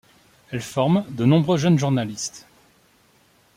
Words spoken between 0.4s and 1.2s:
Elle forme